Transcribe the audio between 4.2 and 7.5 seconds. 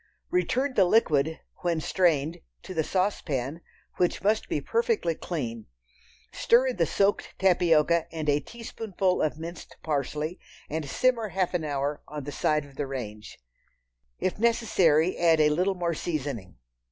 must be perfectly clean; stir in the soaked